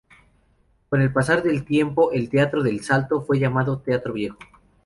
[0.89, 4.39] Con el pasar del tiempo el "Teatro del Salto" fue llamado "Teatro Viejo".